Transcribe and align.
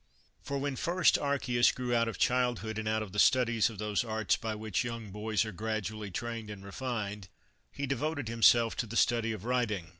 For 0.41 0.57
when 0.57 0.77
first 0.77 1.19
Archias 1.19 1.71
grew 1.71 1.93
out 1.93 2.07
of 2.07 2.17
childhood, 2.17 2.79
and 2.79 2.87
out 2.87 3.03
of 3.03 3.11
the 3.11 3.19
studies 3.19 3.69
of 3.69 3.77
those 3.77 4.03
arts 4.03 4.35
by 4.35 4.55
which 4.55 4.83
young 4.83 5.11
boys 5.11 5.45
are 5.45 5.51
gradually 5.51 6.09
trained 6.09 6.49
and 6.49 6.63
refined, 6.65 7.27
he 7.71 7.85
devoted 7.85 8.27
himself 8.27 8.75
to 8.77 8.87
the 8.87 8.97
study 8.97 9.31
of 9.31 9.45
writing. 9.45 9.89